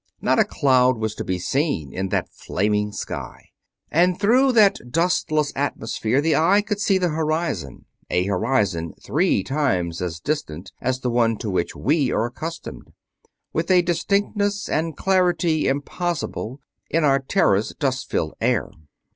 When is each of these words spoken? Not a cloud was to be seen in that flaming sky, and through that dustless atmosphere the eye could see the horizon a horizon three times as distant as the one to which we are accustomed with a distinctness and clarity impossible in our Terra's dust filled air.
Not 0.19 0.39
a 0.39 0.43
cloud 0.43 0.97
was 0.97 1.13
to 1.13 1.23
be 1.23 1.37
seen 1.37 1.93
in 1.93 2.09
that 2.09 2.33
flaming 2.33 2.91
sky, 2.91 3.49
and 3.91 4.19
through 4.19 4.51
that 4.53 4.79
dustless 4.89 5.53
atmosphere 5.55 6.21
the 6.21 6.35
eye 6.35 6.63
could 6.63 6.79
see 6.79 6.97
the 6.97 7.09
horizon 7.09 7.85
a 8.09 8.25
horizon 8.25 8.95
three 8.99 9.43
times 9.43 10.01
as 10.01 10.19
distant 10.19 10.71
as 10.81 11.01
the 11.01 11.11
one 11.11 11.37
to 11.37 11.51
which 11.51 11.75
we 11.75 12.11
are 12.11 12.25
accustomed 12.25 12.93
with 13.53 13.69
a 13.69 13.83
distinctness 13.83 14.67
and 14.67 14.97
clarity 14.97 15.67
impossible 15.67 16.61
in 16.89 17.03
our 17.03 17.19
Terra's 17.19 17.69
dust 17.77 18.09
filled 18.09 18.33
air. 18.41 18.71